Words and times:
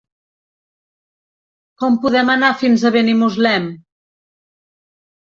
Com 1.85 2.01
podem 2.07 2.33
anar 2.39 2.51
fins 2.65 2.89
a 2.89 2.95
Benimuslem? 2.99 3.71